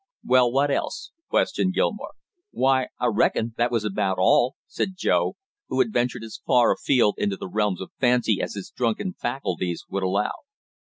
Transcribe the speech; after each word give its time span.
"Well, 0.25 0.51
what 0.51 0.71
else?" 0.71 1.11
questioned 1.29 1.75
Gilmore. 1.75 2.15
"Why, 2.49 2.87
I 2.99 3.05
reckon 3.05 3.53
that 3.57 3.69
was 3.69 3.83
about 3.85 4.17
all!" 4.17 4.55
said 4.65 4.95
Joe, 4.97 5.35
who 5.67 5.77
had 5.77 5.93
ventured 5.93 6.23
as 6.23 6.41
far 6.43 6.71
afield 6.73 7.13
into 7.19 7.37
the 7.37 7.47
realms 7.47 7.81
of 7.81 7.91
fancy 7.99 8.41
as 8.41 8.55
his 8.55 8.71
drunken 8.71 9.13
faculties 9.13 9.83
would 9.89 10.01
allow. 10.01 10.31